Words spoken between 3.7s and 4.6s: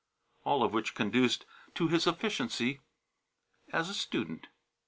as a student.